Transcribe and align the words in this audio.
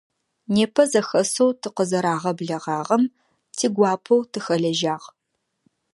Непэ 0.55 0.83
зэхэсэу 0.91 1.49
тыкъызэрагъэблэгъагъэм 1.61 3.03
тигуапэу 3.55 4.21
тыхэлэжьагъ. 4.31 5.05